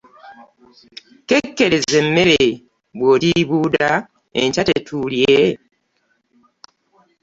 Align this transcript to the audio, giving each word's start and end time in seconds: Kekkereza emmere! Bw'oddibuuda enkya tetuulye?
Kekkereza 1.29 1.95
emmere! 2.01 2.43
Bw'oddibuuda 2.97 3.89
enkya 4.41 4.63
tetuulye? 4.69 5.37